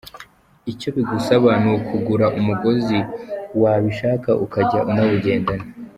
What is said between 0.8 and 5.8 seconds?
bigusaba ni ukugura umugozi, wabishaka ukajya unawugendana.